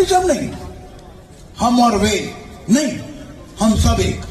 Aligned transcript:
Nationalism 0.00 0.32
नहीं। 0.32 0.50
हम 1.60 1.80
और 1.80 1.98
वे 1.98 2.34
नहीं, 2.70 2.98
हम 3.60 3.76
सब 3.76 4.00
एक। 4.00 4.22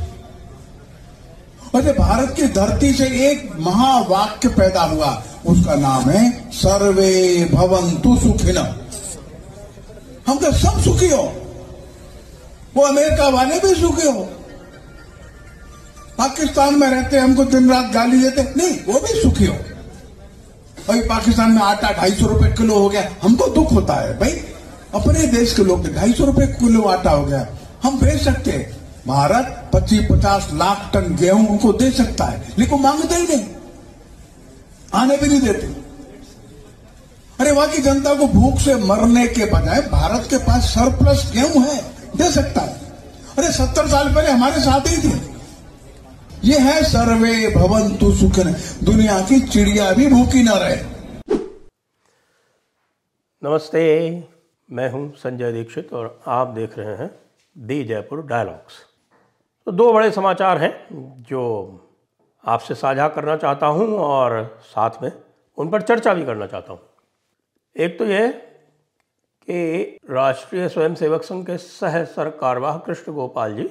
वैसे 1.75 1.93
भारत 1.93 2.33
की 2.35 2.43
धरती 2.43 2.93
से 2.93 3.05
एक 3.05 3.51
महावाक्य 3.59 4.47
पैदा 4.47 4.83
हुआ। 4.83 5.23
उसका 5.45 5.75
नाम 5.75 6.09
है, 6.09 6.51
सर्वे 6.51 7.45
भवंतु 7.53 8.17
सुखिन। 8.17 8.57
हम 10.27 10.37
तो 10.37 10.51
सब 10.51 10.83
सुखी 10.83 11.09
हो? 11.09 11.33
वो 12.75 12.83
अमेरिका 12.83 13.27
वाले 13.27 13.59
भी 13.59 13.81
सुखी 13.81 14.07
हो? 14.07 14.29
पाकिस्तान 16.17 16.79
में 16.79 16.87
रहते, 16.87 17.17
हमको 17.17 17.43
दिन 17.43 17.71
रात 17.71 17.85
गाली 17.85 18.17
देते। 18.17 18.41
नहीं, 18.57 18.93
वो 18.93 18.99
भी 18.99 19.21
सुखी 19.21 19.45
हो। 19.45 19.55
भाई, 20.87 20.99
पाकिस्तान 20.99 21.51
में 21.51 21.61
आटा 21.61 21.91
ढाई 21.91 22.11
सौ 22.11 22.27
रुपए 22.27 22.47
किलो 22.47 22.79
हो 22.79 22.89
गया। 22.89 23.15
हमको 23.23 23.47
दुख 23.47 23.71
होता 23.71 23.93
है, 23.93 24.19
भाई। 24.19 24.43
अपने 24.95 25.25
देश 25.27 25.53
के 25.53 25.63
लोग 25.63 25.87
ढाई 25.95 26.13
सौ 26.13 26.25
रुपए 26.25 26.45
किलो 26.59 26.81
आटा 26.81 27.11
हो 27.11 27.25
गया। 27.25 27.47
हम 27.83 27.99
बेच 27.99 28.21
सकते 28.21 28.51
हैं। 28.51 28.77
भारत 29.07 29.69
पच्चीस 29.73 30.07
पचास 30.11 30.49
लाख 30.53 30.89
टन 30.93 31.15
गेहूँ 31.15 31.47
उनको 31.47 31.73
दे 31.73 31.91
सकता 31.91 32.25
है, 32.25 32.53
लेकिन 32.59 32.81
मांगते 32.81 33.15
ही 33.15 33.27
नहीं। 33.27 33.45
आने 34.93 35.17
भी 35.17 35.27
नहीं 35.27 35.41
देते। 35.41 35.67
अरे 37.39 37.51
वहाँ 37.51 37.67
की 37.69 37.81
जनता 37.81 38.13
को 38.13 38.27
भूख 38.27 38.59
से 38.59 38.75
मरने 38.75 39.27
के 39.27 39.45
बजाय 39.45 39.81
भारत 39.81 40.27
के 40.29 40.37
पास 40.37 40.63
सरप्लस 40.63 41.31
गेहूँ 41.33 41.63
है, 41.63 41.77
दे 42.17 42.31
सकता 42.31 42.61
है। 42.61 42.73
अरे 43.37 43.51
सत्तर 43.51 43.87
साल 43.87 44.13
पहले 44.15 44.31
हमारे 44.31 44.61
साथ 44.61 44.87
ही 44.87 44.97
थे। 44.97 45.17
ये 46.43 46.59
है 46.59 46.83
सर्वे 46.83 47.47
भवन 47.55 47.95
तु 47.95 48.11
सुखन। 48.15 48.55
दुनिया 48.83 49.19
की 49.21 49.39
चिड़िया 49.39 49.91
भी 49.91 50.07
भूखी 50.07 50.43
न 50.43 50.49
रहे। 50.49 50.77
नमस्ते। 53.41 54.28
मैं 54.69 54.89
हूँ 54.91 55.11
संजय 55.17 55.51
दीक्षित 55.51 55.93
और 55.93 56.19
आप 56.27 56.47
देख 56.47 56.77
रहे 56.77 56.95
हैं 56.95 57.09
दी 57.55 57.83
जयपुर 57.83 58.21
डायलॉग्स। 58.25 58.77
तो 59.67 59.71
दो 59.71 59.91
बड़े 59.93 60.11
समाचार 60.11 60.57
हैं 60.57 60.71
जो 61.29 61.41
आपसे 62.43 62.75
साझा 62.75 63.07
करना 63.09 63.35
चाहता 63.37 63.67
हूँ 63.67 63.87
और 63.97 64.59
साथ 64.65 65.01
में 65.03 65.11
उन 65.57 65.69
पर 65.69 65.81
चर्चा 65.81 66.13
भी 66.13 66.25
करना 66.25 66.47
चाहता 66.47 66.73
हूँ। 66.73 66.79
एक 67.75 67.97
तो 67.99 68.05
यह 68.05 68.31
कि 69.47 69.97
राष्ट्रीय 70.09 70.67
स्वयंसेवक 70.69 71.23
संघ 71.23 71.45
के 71.45 71.57
सह 71.57 72.03
सरकारवाह 72.05 72.77
कृष्ण 72.77 73.13
गोपाल 73.13 73.55
जी, 73.55 73.69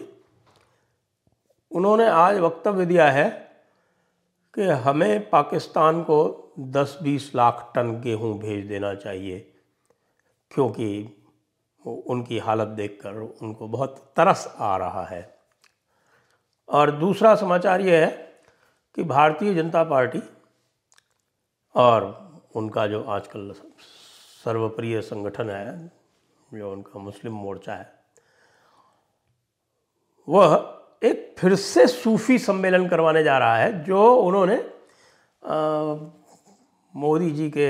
उन्होंने 1.73 2.07
आज 2.09 2.39
वक्तव्य 2.41 2.87
दिया 2.87 3.11
है 3.11 3.29
कि 4.55 4.69
हमें 4.85 5.29
पाकिस्तान 5.31 6.03
को 6.03 6.19
10-20 6.73 7.31
लाख 7.35 7.71
टन 7.75 8.01
गेहूँ 8.01 8.39
भेज 8.39 8.67
देना 8.69 8.95
चाहिए। 8.97 9.39
क्योंकि 10.51 11.15
उनकी 11.85 12.39
हालत 12.39 12.69
देखकर 12.69 13.15
उनको 13.43 13.69
बहुत 13.69 13.97
तरस 14.17 14.47
आ 14.59 14.77
रहा 14.77 15.05
है। 15.05 15.23
और 16.69 16.91
दूसरा 16.91 17.35
समाचार 17.35 17.81
ये 17.81 18.05
है 18.05 18.11
कि 18.97 19.03
भारतीय 19.05 19.55
जनता 19.55 19.83
पार्टी 19.85 20.23
और 21.75 22.07
उनका 22.57 22.87
जो 22.87 23.03
आजकल 23.03 23.53
सर्वप्रिय 24.45 25.01
संगठन 25.01 25.51
है, 25.51 25.91
जो 26.55 26.73
उनका 26.73 27.01
मुस्लिम 27.01 27.33
मोर्चा 27.33 27.75
है, 27.75 27.93
वह 30.29 30.75
एक 31.03 31.35
फिर 31.39 31.55
से 31.55 31.87
सूफी 31.87 32.39
सम्मेलन 32.39 32.89
करवाने 32.89 33.23
जा 33.23 33.39
रहा 33.39 33.57
है, 33.57 33.85
जो 33.85 34.15
उन्होंने 34.17 34.57
मोदी 36.95 37.31
जी 37.31 37.51
के 37.51 37.69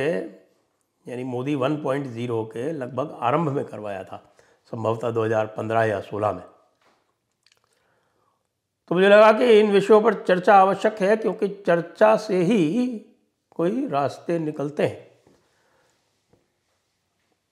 यानी 1.09 1.25
मोदी 1.25 1.55
1.0 1.56 2.45
के 2.45 2.73
लगभग 2.73 3.19
आरंभ 3.20 3.48
में 3.48 3.64
करवाया 3.64 4.05
था, 4.05 4.34
संभवतः 4.64 5.11
2015 5.11 5.84
या 5.84 6.00
16 6.00 6.33
में। 6.33 6.42
तो 8.89 8.95
मुझे 8.95 9.09
लगा 9.09 9.33
कि 9.33 9.61
इन 9.61 9.70
विषयों 9.73 10.00
पर 10.00 10.15
चर्चा 10.15 10.55
आवश्यक 10.55 11.00
है, 11.00 11.17
क्योंकि 11.17 11.49
चर्चा 11.49 12.16
से 12.16 12.43
ही 12.43 12.87
कोई 13.50 13.88
रास्ते 13.88 14.38
निकलते 14.38 14.87
हैं। 14.87 15.06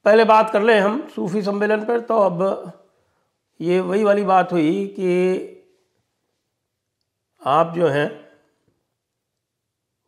पहले 0.04 0.25
बात 0.25 0.50
कर 0.50 0.62
लें 0.62 0.81
हम 0.81 1.08
सूफी 1.08 1.42
सम्मेलन 1.42 1.84
पर 1.84 2.00
तो 2.00 2.19
अब 2.19 2.72
ये 3.60 3.81
वही 3.81 4.04
वाली 4.04 4.25
बात 4.25 4.52
हुई 4.52 4.86
कि 4.86 5.52
आप 7.42 7.75
जो 7.75 7.88
हैं, 7.88 8.28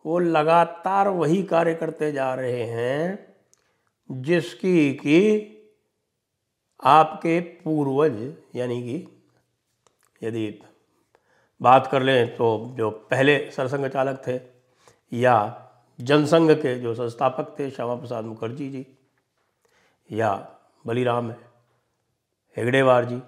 वो 0.06 0.19
लगातार 0.19 1.09
वही 1.09 1.43
कार्य 1.43 1.75
करते 1.75 2.12
जा 2.12 2.34
रहे 2.34 2.62
हैं। 2.62 3.28
जिसकी 4.11 4.93
कि 4.93 5.55
आपके 6.83 7.41
पूर्वज, 7.41 8.35
यानी 8.57 8.83
कि 8.83 9.07
यदि 10.23 10.61
बात 11.61 11.87
कर 11.87 12.03
लें 12.03 12.37
तो 12.37 12.75
जो 12.77 12.91
पहले 12.91 13.39
सरसंघ 13.51 13.87
चालक 13.87 14.23
थे 14.27 14.41
या 15.13 15.65
जनसंघ 16.01 16.51
के 16.53 16.75
जो 16.81 16.95
संस्थापक 16.95 17.59
थे 17.59 17.71
श्यामा 17.71 17.95
प्रसाद 17.95 18.25
मुखर्जी 18.25 18.69
जी 18.71 18.87
या 20.11 20.35
बलीराम 20.87 21.31
हेगड़ेवार 22.57 23.05
जी 23.05 23.19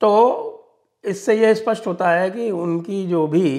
तो 0.00 0.10
इससे 1.04 1.34
यह 1.34 1.54
स्पष्ट 1.54 1.86
होता 1.86 2.10
है 2.10 2.30
कि 2.30 2.50
उनकी 2.50 3.06
जो 3.06 3.26
भी 3.26 3.50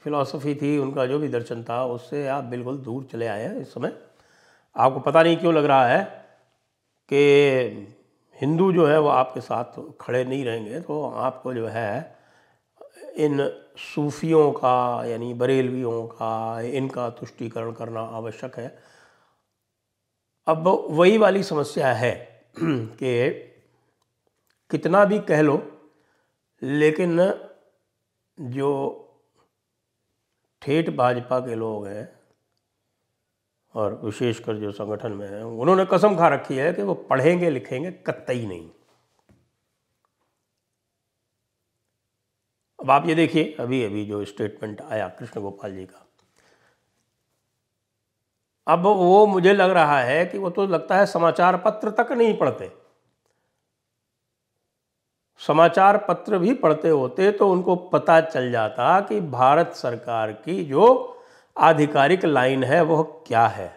फिलॉसफी 0.00 0.54
थी, 0.54 0.78
उनका 0.78 1.06
जो 1.06 1.18
भी 1.18 1.28
दर्शन 1.28 1.62
था, 1.62 1.84
उससे 1.84 2.26
आप 2.28 2.44
बिल्कुल 2.44 2.78
दूर 2.78 3.04
चले 3.04 3.26
आए 3.26 3.42
हैं 3.42 3.60
इस 3.60 3.72
समय। 3.74 4.05
आपको 4.76 5.00
पता 5.00 5.22
नहीं 5.22 5.36
क्यों 5.36 5.54
लग 5.54 5.64
रहा 5.64 5.86
है 5.86 6.04
कि 7.08 7.96
हिंदू 8.40 8.72
जो 8.72 8.86
है 8.86 9.00
वो 9.00 9.08
आपके 9.08 9.40
साथ 9.40 9.80
खड़े 10.00 10.24
नहीं 10.24 10.44
रहेंगे 10.44 10.80
तो 10.80 11.10
आपको 11.10 11.54
जो 11.54 11.66
है 11.66 12.16
इन 13.16 13.62
सूफियों 13.78 14.52
का, 14.52 15.04
यानी 15.04 15.34
बरेलवियों 15.34 16.06
का, 16.06 16.60
इनका 16.60 17.10
तुष्टिकरण 17.10 17.72
करना 17.72 18.00
आवश्यक 18.00 18.58
है। 18.58 18.78
अब 20.46 20.68
वही 20.90 21.18
वाली 21.18 21.42
समस्या 21.42 21.92
है 21.92 22.44
कि 22.60 23.30
कितना 24.70 25.04
भी 25.04 25.18
कह 25.18 25.40
लो, 25.40 25.56
लेकिन 26.62 27.32
जो 28.40 29.02
ठेठ 30.62 30.90
भाजपा 30.90 31.40
के 31.40 31.54
लोग 31.54 31.86
हैं 31.86 32.15
और 33.76 34.00
विशेषकर 34.04 34.56
जो 34.56 34.72
संगठन 34.72 35.12
में 35.12 35.28
है, 35.28 35.44
उन्होंने 35.44 35.84
कसम 35.84 36.16
खा 36.16 36.28
रखी 36.28 36.56
है 36.56 36.72
कि 36.72 36.82
वो 36.82 36.94
पढ़ेंगे, 36.94 37.50
लिखेंगे 37.50 37.90
कतई 37.90 38.46
नहीं। 38.46 38.70
अब 42.80 42.90
आप 42.90 43.06
ये 43.06 43.14
देखिए, 43.14 43.56
अभी 43.60 43.84
अभी 43.84 44.04
जो 44.06 44.24
स्टेटमेंट 44.24 44.80
आया 44.80 45.08
कृष्ण 45.08 45.40
गोपाल 45.40 45.74
जी 45.76 45.84
का। 45.84 46.02
अब 48.66 48.82
वो 48.82 49.26
मुझे 49.26 49.52
लग 49.52 49.70
रहा 49.70 50.00
है 50.00 50.26
कि 50.26 50.38
वो 50.38 50.50
तो 50.50 50.66
लगता 50.66 50.96
है 50.96 51.06
समाचार 51.06 51.56
पत्र 51.56 51.90
तक 51.90 52.12
नहीं 52.12 52.36
पढ़ते। 52.38 52.70
समाचार 55.40 55.96
पत्र 55.98 56.38
भी 56.38 56.54
पढ़ते 56.54 56.88
होते 56.88 57.30
तो 57.32 57.50
उनको 57.52 57.76
पता 57.76 58.20
चल 58.20 58.50
जाता 58.50 59.00
कि 59.00 59.20
भारत 59.20 59.72
सरकार 59.72 60.32
की 60.32 60.64
जो 60.64 61.12
आधिकारिक 61.58 62.24
लाइन 62.24 62.64
है, 62.64 62.82
वह 62.82 63.02
क्या 63.02 63.46
है? 63.46 63.76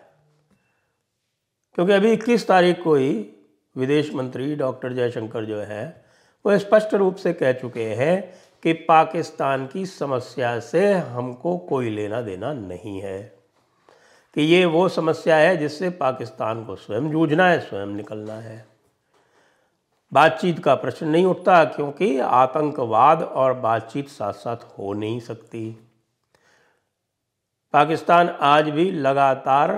क्योंकि 1.76 1.94
अभी 1.94 2.12
इक्कीस 2.12 2.48
तारीख 2.48 2.84
को 2.84 2.96
ही 2.96 3.30
विदेश 3.78 4.14
मंत्री 4.14 4.56
डॉक्टर 4.56 4.94
जयशंकर 4.94 5.46
जो 5.46 5.60
है, 5.60 6.06
वो 6.46 6.58
स्पष्ट 6.58 6.94
रूप 6.94 7.16
से 7.16 7.34
कह 7.34 7.52
चुके 7.52 7.84
हैं 7.84 8.34
कि 8.64 8.74
पाकिस्तान 8.74 9.68
की 9.68 9.86
समस्या 9.86 10.60
से 10.60 10.94
हमको 10.94 11.58
कोई 11.58 11.90
लेना 11.90 12.22
देना 12.22 12.54
नहीं 12.54 13.02
है। 13.02 13.40
कि 14.36 14.42
ये 14.42 14.66
वो 14.66 14.90
समस्या 14.90 15.36
है 15.36 15.58
जिससे 15.58 15.90
पाकिस्तान 15.90 16.66
को 16.66 16.76
स्वयं 16.76 17.12
जूझना 17.12 17.48
है, 17.48 17.60
स्वयं 17.60 17.88
निकलना 17.88 18.34
है। 18.34 18.66
बातचीत 20.14 20.60
का 20.60 20.76
प्रश्न 20.76 21.08
नहीं 21.08 21.26
उठता, 21.26 21.66
क्योंकि 21.66 22.20
आतंकवाद 22.20 23.24
और 23.24 23.54
बातचीत 23.54 24.10
साथ 24.10 24.34
साथ 24.34 24.58
हो 24.58 24.94
नहीं 24.94 25.20
सकती। 25.20 25.89
पाकिस्तान 27.74 28.30
आज 28.42 28.70
भी 28.70 28.92
लगातार 28.92 29.72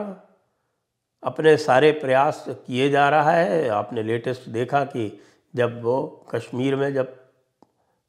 अपने 1.24 1.56
सारे 1.58 1.92
प्रयास 1.92 2.46
किए 2.48 2.90
जा 2.90 3.08
रहा 3.10 3.32
है। 3.32 3.68
आपने 3.70 4.04
लेटेस्ट 4.04 4.50
देखा 4.50 4.84
कि 4.86 5.20
जब 5.54 5.82
वो 5.84 6.28
कश्मीर 6.34 6.76
में 6.76 6.94
जब 6.94 7.16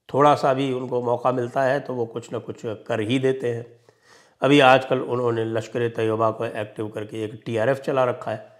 थोड़ा 0.08 0.34
सा 0.34 0.52
भी 0.54 0.72
उनको 0.72 1.02
मौका 1.02 1.32
मिलता 1.32 1.62
है 1.62 1.80
तो 1.80 1.94
वो 1.94 2.06
कुछ 2.06 2.32
ना 2.32 2.38
कुछ 2.38 2.62
कर 2.86 3.00
ही 3.00 3.18
देते 3.18 3.52
हैं। 3.54 3.66
अभी 4.42 4.60
आजकल 4.60 5.00
उन्होंने 5.00 5.44
लश्कर 5.44 5.88
तैयबा 5.88 6.30
को 6.30 6.44
एक्टिव 6.46 6.88
करके 6.88 7.24
एक 7.24 7.42
टीआरएफ 7.46 7.80
चला 7.80 8.04
रखा 8.04 8.30
है। 8.30 8.50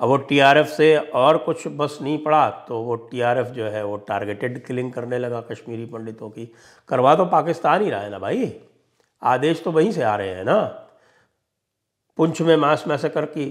अब 0.00 0.08
वो 0.08 0.16
टीआरएफ 0.18 0.66
से 0.66 0.96
और 0.96 1.38
कुछ 1.38 1.66
बस 1.68 1.98
नहीं 2.02 2.18
पड़ा 2.24 2.48
तो 2.68 2.82
वो 2.82 2.94
टीआरएफ 3.10 3.46
जो 3.48 3.64
है 3.66 3.84
वो 3.84 3.96
टारगेटेड 4.08 4.64
किलिंग 4.66 4.92
करने 4.92 5.18
लगा 5.18 5.40
कश्मीरी 5.50 5.86
पंडितों 5.86 6.30
की। 6.30 6.52
करवा 6.88 7.14
तो 7.14 7.24
पाकिस्तान 7.26 7.82
ही 7.82 7.90
रहा 7.90 8.00
है 8.00 8.10
ना 8.10 8.18
भाई? 8.18 8.46
आदेश 9.26 9.62
तो 9.64 9.72
वहीं 9.72 9.92
से 9.92 10.02
आ 10.02 10.14
रहे 10.16 10.34
हैं 10.34 10.44
ना। 10.44 10.58
पुंछ 12.18 12.40
में 12.42 12.56
मास 12.56 12.84
मैसेकर 12.88 13.24
की 13.26 13.50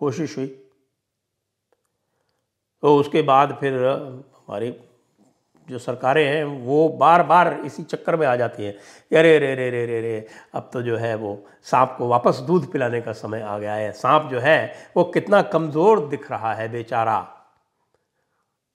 कोशिश 0.00 0.36
हुई। 0.38 0.46
तो 2.82 2.96
उसके 2.96 3.22
बाद 3.22 3.56
फिर 3.60 3.74
हमारी 3.74 4.74
जो 5.68 5.78
सरकारें 5.78 6.24
हैं, 6.26 6.44
वो 6.44 6.88
बार 6.90 7.22
बार 7.22 7.52
इसी 7.64 7.82
चक्कर 7.82 8.16
में 8.16 8.26
आ 8.26 8.34
जाती 8.36 8.64
हैं 8.64 8.72
अरे 9.12 9.38
रे 9.38 9.54
रे 9.54 9.68
रे 9.70 9.84
रे 9.86 10.00
रे 10.00 10.26
अब 10.54 10.70
तो 10.72 10.82
जो 10.82 10.96
है 10.96 11.14
वो 11.14 11.34
सांप 11.62 11.94
को 11.98 12.08
वापस 12.08 12.38
दूध 12.46 12.70
पिलाने 12.72 13.00
का 13.00 13.12
समय 13.12 13.40
आ 13.40 13.58
गया 13.58 13.74
है। 13.74 13.92
सांप 13.92 14.30
जो 14.30 14.40
है, 14.40 14.92
वो 14.96 15.04
कितना 15.04 15.42
कमज़ोर 15.44 16.06
दिख 16.08 16.30
रहा 16.30 16.54
है 16.54 16.68
बेचारा। 16.68 17.18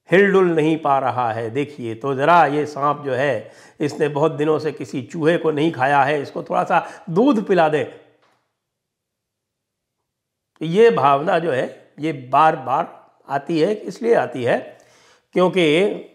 हिलडुल 0.09 0.49
नहीं 0.51 0.77
पा 0.77 0.97
रहा 0.99 1.31
है। 1.31 1.49
देखिए 1.49 1.95
तो 1.95 2.13
ज़रा 2.15 2.45
ये 2.45 2.65
सांप 2.65 3.01
जो 3.05 3.13
है, 3.13 3.51
इसने 3.79 4.07
बहुत 4.09 4.31
दिनों 4.33 4.57
से 4.59 4.71
किसी 4.71 5.01
चूहे 5.03 5.37
को 5.37 5.51
नहीं 5.51 5.71
खाया 5.71 6.03
है, 6.03 6.21
इसको 6.21 6.43
थोड़ा 6.43 6.63
सा 6.63 6.85
दूध 7.09 7.45
पिला 7.47 7.67
दे। 7.69 7.83
ये 10.61 10.89
भावना 10.91 11.39
जो 11.39 11.51
है, 11.51 11.93
ये 11.99 12.11
बार 12.31 12.55
बार 12.57 12.93
आती 13.27 13.59
है, 13.59 13.73
इसलिए 13.73 14.13
आती 14.15 14.43
है, 14.43 14.57
क्योंकि 15.35 16.11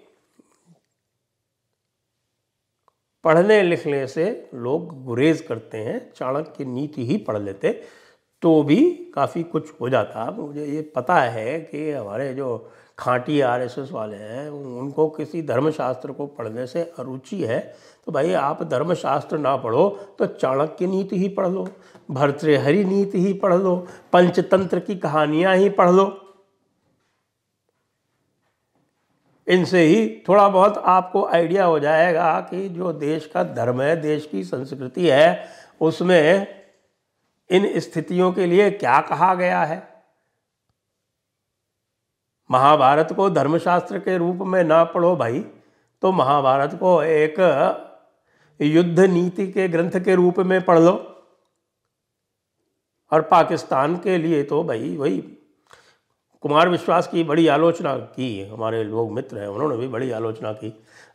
पढ़ने 3.24 3.62
लिखने 3.62 4.06
से 4.06 4.50
लोग 4.56 5.02
गुरेज 5.04 5.40
करते 5.40 5.78
हैं, 5.78 6.12
चाणक्य 6.12 6.52
की 6.56 6.64
नीति 6.66 7.06
ही 7.06 7.16
पढ़ 7.18 7.38
लेते 7.38 7.72
तो 8.42 8.62
भी 8.62 8.76
काफ़ी 9.14 9.42
कुछ 9.44 9.72
हो 9.80 9.88
जाता। 9.88 10.24
मुझे 10.30 10.64
ये 10.66 10.82
पता 10.94 11.14
है 11.14 11.58
कि 11.60 11.90
हमारे 11.90 12.32
जो 12.34 12.56
खांटी 13.00 13.40
आरएसएस 13.42 13.90
वाले 13.92 14.16
हैं, 14.16 14.48
उनको 14.48 15.08
किसी 15.08 15.42
धर्मशास्त्र 15.42 16.12
को 16.12 16.26
पढ़ने 16.28 16.66
से 16.66 16.82
अरुचि 16.98 17.42
है 17.42 17.60
तो 18.06 18.12
भाई 18.12 18.32
आप 18.34 18.62
धर्मशास्त्र 18.62 19.38
ना 19.38 19.56
पढ़ो 19.56 19.88
तो 20.18 20.26
चाणक्य 20.26 20.86
नीति 20.86 21.18
ही 21.18 21.28
पढ़ 21.28 21.46
लो, 21.46 21.66
भर्तृहरि 22.10 22.84
नीति 22.84 23.20
ही 23.20 23.32
पढ़ 23.34 23.54
लो, 23.54 23.76
पंचतंत्र 24.12 24.80
की 24.80 24.96
कहानियाँ 24.96 25.56
ही 25.56 25.68
पढ़ 25.70 25.90
लो। 25.90 26.06
इनसे 29.46 29.80
ही 29.80 30.22
थोड़ा 30.28 30.48
बहुत 30.48 30.76
आपको 30.78 31.24
आइडिया 31.26 31.64
हो 31.64 31.78
जाएगा 31.80 32.40
कि 32.50 32.68
जो 32.68 32.92
देश 32.94 33.26
का 33.26 33.42
धर्म 33.44 33.80
है, 33.82 33.94
देश 33.96 34.28
की 34.32 34.42
संस्कृति 34.44 35.08
है, 35.08 35.48
उसमें 35.80 36.46
इन 37.50 37.68
स्थितियों 37.80 38.30
के 38.32 38.46
लिए 38.46 38.70
क्या 38.72 39.00
कहा 39.00 39.34
गया 39.34 39.62
है। 39.62 39.82
महाभारत 42.50 43.12
को 43.12 43.28
धर्मशास्त्र 43.30 43.98
के 43.98 44.16
रूप 44.18 44.38
में 44.42 44.62
ना 44.64 44.82
पढ़ो 44.84 45.14
भाई। 45.16 45.40
तो 46.02 46.12
महाभारत 46.12 46.74
को 46.74 47.02
एक 47.02 47.38
युद्ध 48.60 49.00
नीति 49.00 49.46
के 49.48 49.68
ग्रंथ 49.68 50.00
के 50.04 50.14
रूप 50.14 50.38
में 50.40 50.60
पढ़ 50.62 50.78
लो। 50.78 50.92
और 53.12 53.22
पाकिस्तान 53.22 53.96
के 53.96 54.16
लिए 54.18 54.42
तो 54.42 54.62
भाई 54.64 54.96
वही 54.96 55.18
कुमार 56.42 56.68
विश्वास 56.68 57.06
की 57.06 57.22
बड़ी 57.24 57.46
आलोचना 57.48 57.94
की, 57.96 58.48
हमारे 58.48 58.82
लोग 58.84 59.10
मित्र 59.12 59.38
हैं, 59.38 59.46
उन्होंने 59.46 59.76
भी 59.76 59.88
बड़ी 59.88 60.10
आलोचना 60.10 60.52
की। 60.54 60.72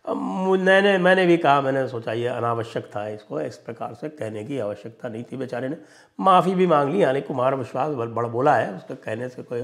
मैंने 0.10 0.98
मैंने 0.98 1.26
भी 1.26 1.38
कहा, 1.38 1.62
मैंने 1.62 1.88
सोचा 1.88 2.14
ये 2.14 2.28
अनावश्यक 2.28 2.86
था, 2.86 3.08
इसको 3.08 3.40
इस 3.42 3.58
प्रकार 3.58 3.94
से 3.94 4.10
कहने 4.10 4.44
की 4.44 4.60
आवश्यकता 4.60 5.10
नहीं 5.10 5.24
थी 5.24 5.38
बेचारे 5.38 5.70
ने। 5.70 5.78
माफ़ी 6.20 6.54
भी 6.56 6.68
मांग 6.68 6.92
ली, 6.92 7.02
यानी 7.04 7.22
कुमार 7.22 7.56
विश्वास 7.56 7.94
बड़ा 7.96 8.28
बोला 8.28 8.56
है, 8.56 8.72
उसके 8.76 8.96
कहने 8.96 9.30
से 9.30 9.44
कोई 9.44 9.64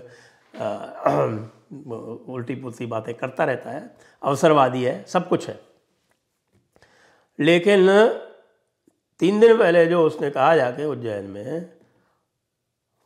उल्टी 2.27 2.55
पुलती 2.55 2.85
बातें 2.85 3.15
करता 3.15 3.43
रहता 3.43 3.71
है, 3.71 3.97
अवसरवादी 4.23 4.83
है, 4.83 5.05
सब 5.05 5.29
कुछ 5.29 5.49
है। 5.49 5.59
लेकिन 7.39 7.87
तीन 9.19 9.39
दिन 9.39 9.57
पहले 9.57 9.85
जो 9.85 10.05
उसने 10.05 10.29
कहा 10.29 10.55
जाके 10.55 10.85
उज्जैन 10.85 11.25
में, 11.25 11.73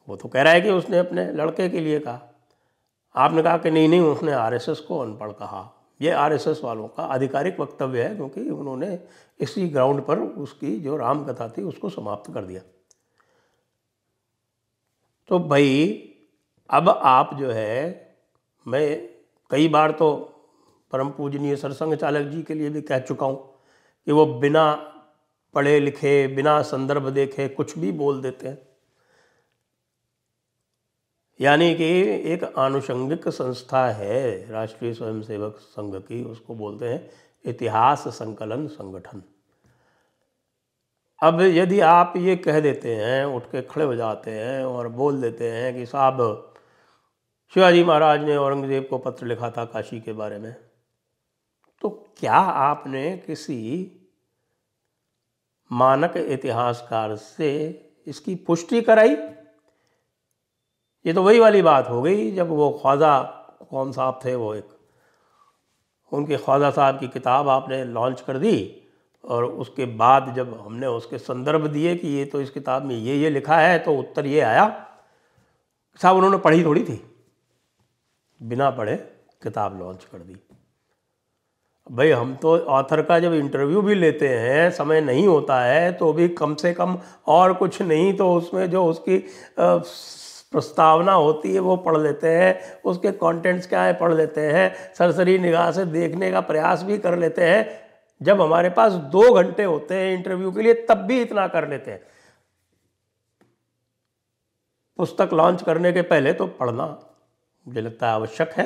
वो 0.10 0.16
तो 0.16 0.30
कह 0.30 0.42
रहा 0.42 0.54
है 0.54 0.62
कि 0.62 0.70
उसने 0.70 0.98
अपने 0.98 1.32
लड़के 1.32 1.70
के 1.70 1.80
लिए 1.80 2.00
कहा। 2.00 2.22
आपने 3.16 3.44
कहा 3.44 3.58
कि 3.58 3.72
नहीं 3.72 3.90
नहीं, 3.90 4.02
उसने 4.02 4.32
आरएसएस 4.32 4.80
को 4.80 5.00
अनपढ़ 5.00 5.32
कहा। 5.32 5.88
ये 6.02 6.12
आरएसएस 6.12 6.62
वालों 6.64 6.88
का 6.88 7.04
आधिकारिक 7.04 7.60
वक्तव्य 7.60 8.04
है, 8.04 8.16
क्योंकि 8.16 8.50
उन्होंने 8.50 9.00
इसी 9.40 9.70
ग्राउंड 9.70 10.06
पर 10.06 10.20
उसकी 10.20 10.80
जो 10.80 10.98
राम 10.98 11.26
कथा 11.26 11.50
थी, 11.50 11.62
उसको 11.62 11.90
समाप्त 11.90 12.34
कर 12.34 12.44
दिया। 12.44 12.62
तो 15.28 15.40
भाई 15.40 16.12
अब 16.70 16.90
आप 16.90 17.34
जो 17.34 17.52
है, 17.52 18.16
मैं 18.68 19.10
कई 19.52 19.68
बार 19.68 19.92
तो 19.92 20.14
परम 20.92 21.10
पूजनीय 21.10 21.56
सरसंघ 21.56 21.96
चालक 21.96 22.28
जी 22.28 22.42
के 22.44 22.54
लिए 22.54 22.70
भी 22.70 22.82
कह 22.82 23.00
चुका 23.00 23.26
हूँ 23.26 23.38
कि 24.08 24.12
वो 24.12 24.26
बिना 24.26 24.74
पढ़े 25.54 25.80
लिखे, 25.80 26.28
बिना 26.28 26.62
संदर्भ 26.62 27.10
देखे 27.10 27.48
कुछ 27.48 27.78
भी 27.78 27.92
बोल 27.92 28.22
देते 28.22 28.48
हैं। 28.48 28.58
यानी 31.42 31.74
कि 31.76 31.86
एक 32.34 32.44
आनुषंगिक 32.58 33.28
संस्था 33.30 33.86
है, 33.88 34.52
राष्ट्रीय 34.52 34.94
स्वयंसेवक 34.94 35.56
संघ 35.60 35.96
की, 35.96 36.24
उसको 36.24 36.56
बोलते 36.56 36.86
हैं 36.86 37.10
इतिहास 37.46 38.08
संकलन 38.08 38.68
संगठन। 38.68 39.24
अब 41.22 41.42
यदि 41.42 41.80
आप 41.80 42.14
ये 42.18 42.36
कह 42.36 42.60
देते 42.60 42.96
हैं, 42.96 43.26
उठ 43.26 43.44
के 43.44 43.62
खड़े 43.62 43.86
हो 43.86 43.96
जाते 43.96 44.32
हैं 44.32 44.64
और 44.64 44.88
बोल 44.88 45.22
देते 45.22 45.52
हैं 45.52 45.74
कि 45.76 45.86
साहब 45.86 46.52
शिवाजी 47.56 47.84
महाराज 47.84 48.24
ने 48.24 48.36
औरंगज़ेब 48.38 48.88
को 48.90 48.98
पत्र 48.98 49.26
लिखा 49.26 49.50
था 49.50 49.64
काशी 49.66 50.00
के 50.00 50.14
बारे 50.14 50.38
में। 50.40 50.56
तो 51.82 51.90
क्या 52.20 52.34
आपने 52.34 53.04
किसी 53.18 53.62
मानक 55.72 56.18
इतिहासकार 56.18 57.16
से 57.16 57.52
इसकी 58.08 58.36
पुष्टि 58.36 58.82
कराई? 58.82 59.16
ये 61.06 61.14
तो 61.14 61.24
वही 61.24 61.40
वाली 61.40 61.62
बात 61.62 61.90
हो 61.90 62.02
गई 62.02 62.32
जब 62.32 62.50
वो 62.50 62.70
ख्वाजा 62.82 63.18
कौन 63.70 63.92
साहब 63.92 64.20
थे 64.26 64.36
वो 64.36 64.54
एक। 64.56 64.68
उनके 66.12 66.38
ख्वाजा 66.38 66.72
साहब 66.72 67.00
की 67.00 67.08
किताब 67.08 67.50
आपने 67.50 67.84
लॉन्च 67.86 68.22
कर 68.22 68.38
दी 68.38 68.84
और 69.24 69.46
उसके 69.46 69.86
बाद 69.96 70.34
जब 70.36 70.60
हमने 70.60 70.88
उसके 70.88 71.18
संदर्भ 71.18 71.68
दिए 71.68 71.96
कि 71.96 72.08
ये 72.08 72.26
तो 72.26 72.42
इस 72.42 72.50
किताब 72.50 72.86
में 72.86 72.96
ये 72.96 73.16
ये 73.16 73.30
लिखा 73.30 73.58
है 73.58 73.80
तो 73.80 73.98
उत्तर 73.98 74.26
ये 74.26 74.40
आया। 74.42 74.70
साहब, 76.00 76.16
उन्होंने 76.16 76.38
पढ़ी 76.38 76.64
थोड़ी 76.66 76.84
थी। 76.84 77.04
बिना 78.42 78.70
पढ़े 78.70 78.96
किताब 79.44 79.80
लॉन्च 79.80 80.04
कर 80.04 80.18
दी। 80.18 80.36
भाई, 81.88 82.10
हम 82.10 82.36
तो 82.36 82.58
ऑथर 82.58 83.02
का 83.02 83.20
जब 83.20 83.34
इंटरव्यू 83.34 83.82
भी 83.82 83.96
लेते 83.96 84.28
हैं, 84.30 84.70
समय 84.72 85.02
नहीं 85.02 85.28
होता 85.28 85.60
है 85.62 85.92
तो 85.92 86.12
भी 86.14 86.28
कम 86.30 86.56
से 86.56 86.74
कम 86.74 86.98
और 87.28 87.54
कुछ 87.54 87.82
नहीं 87.82 88.14
तो 88.14 88.34
उसमें 88.34 88.70
जो 88.70 88.86
उसकी 88.86 89.18
प्रस्तावना 89.60 91.14
होती 91.14 91.54
है, 91.54 91.60
वो 91.60 91.76
पढ़ 91.78 91.98
लेते 91.98 92.28
हैं, 92.28 92.82
उसके 92.82 93.12
कंटेंट्स 93.12 93.68
क्या 93.68 93.82
है 93.84 93.94
पढ़ 93.94 94.14
लेते 94.14 94.42
हैं, 94.42 94.94
सरसरी 94.94 95.38
निगाह 95.40 95.72
से 95.72 95.86
देखने 95.86 96.32
का 96.32 96.42
प्रयास 96.42 96.84
भी 96.84 96.98
कर 96.98 97.18
लेते 97.18 97.44
हैं। 97.44 97.68
जब 98.22 98.42
हमारे 98.42 98.70
पास 98.70 98.94
दो 98.94 99.34
घंटे 99.34 99.64
होते 99.64 99.96
हैं 99.96 100.14
इंटरव्यू 100.18 100.52
के 100.52 100.62
लिए, 100.62 100.74
तब 100.90 100.98
भी 100.98 101.22
इतना 101.22 101.48
कर 101.48 101.68
लेते 101.68 101.92
हैं। 101.92 102.02
पुस्तक 105.00 105.30
लॉन्च 105.34 105.62
करने 105.62 105.92
के 105.94 106.02
पहले 106.02 106.34
तो 106.34 106.48
पढ़ना। 106.48 106.86
मुझे 107.66 107.82
लगता 107.82 108.08
है 108.08 108.14
आवश्यक 108.14 108.52
है। 108.52 108.66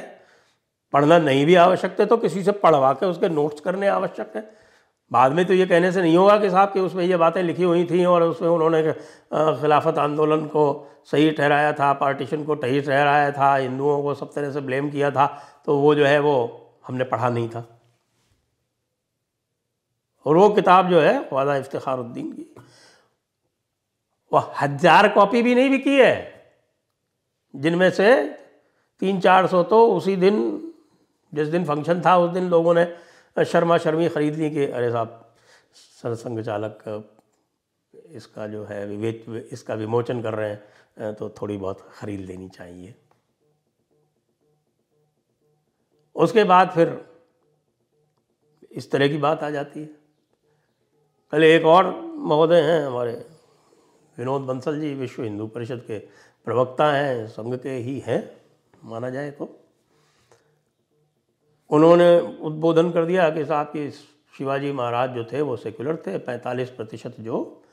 पढ़ना 0.93 1.17
नहीं 1.19 1.45
भी 1.45 1.55
आवश्यक 1.57 1.99
है 1.99 2.05
तो 2.05 2.17
किसी 2.17 2.43
से 2.43 2.51
पढ़वा 2.59 2.93
के 2.93 3.05
उसके 3.05 3.29
नोट्स 3.29 3.61
करने 3.61 3.87
आवश्यक 3.89 4.31
है। 4.35 4.41
बाद 5.11 5.31
में 5.33 5.45
तो 5.45 5.53
ये 5.53 5.65
कहने 5.65 5.91
से 5.91 6.01
नहीं 6.01 6.17
होगा 6.17 6.37
कि 6.39 6.49
साहब 6.49 6.73
कि 6.73 6.79
उसमें 6.79 7.03
ये 7.05 7.17
बातें 7.17 7.41
लिखी 7.43 7.63
हुई 7.63 7.85
थी 7.85 8.03
और 8.05 8.23
उसमें 8.23 8.49
उन्होंने 8.49 8.81
खिलाफत 9.61 9.97
आंदोलन 9.99 10.45
को 10.47 10.65
सही 11.05 11.31
ठहराया 11.31 11.71
था 11.73 11.91
पार्टीशन 11.95 12.43
को 12.43 12.55
सही 12.55 12.81
ठहराया 12.81 13.31
था, 13.31 13.55
हिंदुओं 13.55 14.01
को 14.03 14.13
सब 14.15 14.33
तरह 14.33 14.51
से 14.51 14.61
ब्लेम 14.61 14.89
किया 14.89 15.11
था 15.11 15.25
तो 15.65 15.77
वो 15.77 15.93
जो 15.95 16.05
है 16.05 16.19
वो 16.19 16.35
हमने 16.87 17.03
पढ़ा 17.05 17.29
नहीं 17.29 17.49
था। 17.49 17.65
और 20.25 20.37
वो 20.37 20.49
किताब 20.51 20.89
जो 20.89 20.99
है 21.01 21.17
ख्वाजा 21.29 21.55
इफ्तारुद्दीन 21.57 22.31
की 22.31 22.45
वो 24.31 24.39
हज़ार 24.61 25.07
कॉपी 25.09 25.41
भी 25.41 25.55
नहीं 25.55 25.69
बिकी 25.69 25.97
है, 25.97 26.15
जिनमें 27.53 27.89
से 27.91 28.09
तीन 29.01 29.19
चार 29.21 29.47
सौ 29.47 29.63
तो 29.65 29.85
उसी 29.93 30.15
दिन, 30.15 30.37
जिस 31.33 31.47
दिन 31.47 31.65
फ़ंक्शन 31.65 32.01
था, 32.01 32.17
उस 32.17 32.31
दिन 32.31 32.49
लोगों 32.49 32.73
ने 32.73 32.85
शर्मा 33.37 33.77
शर्मी 33.77 34.07
खरीद 34.09 34.35
ली 34.35 34.49
कि 34.49 34.65
अरे 34.67 34.91
साहब 34.91 35.33
सरसंघ 36.01 36.39
चालक, 36.41 36.83
इसका 37.93 38.47
जो 38.47 38.63
है 38.63 38.85
विवेक, 38.87 39.25
इसका 39.51 39.73
विमोचन 39.75 40.21
कर 40.21 40.33
रहे 40.33 40.49
हैं 40.49 41.13
तो 41.15 41.29
थोड़ी 41.31 41.57
बहुत 41.57 41.81
ख़रीद 41.93 42.19
लेनी 42.21 42.49
चाहिए। 42.49 42.95
उसके 46.15 46.43
बाद 46.43 46.71
फिर 46.71 46.99
इस 48.71 48.91
तरह 48.91 49.07
की 49.07 49.17
बात 49.17 49.43
आ 49.43 49.49
जाती 49.49 49.79
है। 49.79 49.89
कल 51.33 51.43
एक 51.43 51.65
और 51.65 51.85
महोदय 52.17 52.61
हैं, 52.61 52.81
हमारे 52.85 53.11
विनोद 54.17 54.41
बंसल 54.41 54.79
जी, 54.79 54.93
विश्व 54.95 55.23
हिंदू 55.23 55.47
परिषद 55.47 55.83
के 55.87 55.99
प्रवक्ता 56.47 56.91
हैं, 56.91 57.27
संघ 57.27 57.55
के 57.55 57.69
ही 57.69 57.99
हैं। 57.99 58.38
माना 58.85 59.09
जाए 59.09 59.31
तो। 59.31 59.55
उन्होंने 61.69 62.19
उद्बोधन 62.19 62.91
कर 62.91 63.05
दिया 63.05 63.29
कि 63.29 63.45
साहब 63.45 63.67
कि 63.67 63.89
शिवाजी 64.37 64.71
महाराज 64.71 65.09
जो 65.09 65.23
थे 65.23 65.41
वो 65.41 65.55
सेक्युलर 65.57 65.95
थे 65.95 66.17
45 66.17 66.69
प्रतिशत 66.69 67.15
जो 67.19 67.63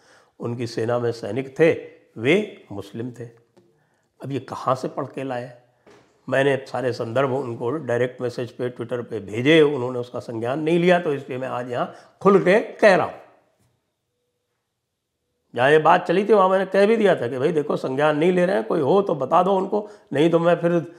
उनकी 0.40 0.66
सेना 0.66 0.98
में 0.98 1.12
सैनिक 1.12 1.58
थे, 1.58 1.72
वे 2.18 2.66
मुस्लिम 2.72 3.10
थे। 3.10 3.24
अब 4.20 4.32
ये 4.32 4.38
कहाँ 4.40 4.74
से 4.74 4.88
पढ़ 4.88 5.06
के 5.06 5.24
लाए? 5.24 5.52
मैंने 6.28 6.56
सारे 6.68 6.92
संदर्भ 6.92 7.32
उनको 7.32 7.70
डायरेक्ट 7.70 8.20
मैसेज 8.20 8.50
पे 8.50 8.68
ट्विटर 8.68 9.02
पे 9.02 9.20
भेजे, 9.20 9.60
उन्होंने 9.62 9.98
उसका 9.98 10.18
संज्ञान 10.18 10.60
नहीं 10.60 10.78
लिया 10.78 10.98
तो 11.00 11.12
इसलिए 11.14 11.38
मैं 11.38 11.48
आज 11.48 11.70
यहाँ 11.70 11.94
खुल 12.20 12.38
के 12.40 12.60
कह 12.72 12.94
रहा 12.96 13.06
हूँ। 13.06 13.14
जहाँ 15.56 15.70
ये 15.70 15.78
बात 15.78 16.06
चली 16.06 16.24
थी, 16.24 16.32
वहाँ 16.32 16.48
मैंने 16.48 16.66
कह 16.66 16.86
भी 16.86 16.96
दिया 16.96 17.20
था 17.20 17.28
कि 17.28 17.38
भाई 17.38 17.52
देखो, 17.52 17.76
संज्ञान 17.76 18.18
नहीं 18.18 18.32
ले 18.32 18.46
रहे 18.46 18.56
हैं, 18.56 18.64
कोई 18.64 18.80
हो 18.80 19.02
तो 19.02 19.14
बता 19.14 19.42
दो 19.42 19.56
उनको, 19.56 19.90
नहीं 20.12 20.30
तो 20.30 20.38
मैं 20.38 20.56
फिर 20.56 20.94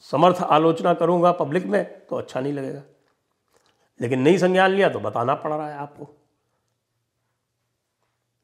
समर्थ 0.00 0.36
आलोचना 0.36 0.94
करूँगा 0.94 1.32
पब्लिक 1.32 1.66
में 1.66 2.06
तो 2.06 2.16
अच्छा 2.16 2.40
नहीं 2.40 2.52
लगेगा। 2.52 2.82
लेकिन 4.00 4.20
नहीं 4.20 4.38
संज्ञान 4.38 4.70
लिया 4.70 4.88
तो 4.88 5.00
बताना 5.00 5.34
पड़ 5.34 5.52
रहा 5.52 5.68
है 5.68 5.78
आपको। 5.78 6.04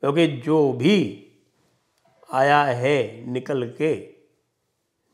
क्योंकि 0.00 0.26
जो 0.26 0.72
भी 0.72 1.26
आया 2.32 2.62
है 2.62 3.26
निकल 3.26 3.66
के, 3.66 3.94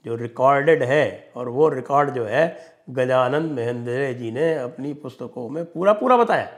जो 0.05 0.15
रिकॉर्डेड 0.15 0.83
है, 0.83 1.33
और 1.37 1.49
वो 1.49 1.69
रिकॉर्ड 1.69 2.11
जो 2.11 2.25
है 2.25 2.75
गजानंद 2.91 3.53
महेंद्र 3.53 4.13
जी 4.13 4.31
ने 4.31 4.55
अपनी 4.55 4.95
पुस्तकों 4.95 5.49
में 5.49 5.65
पूरा 5.65 5.93
पूरा 5.93 6.17
बताया। 6.17 6.49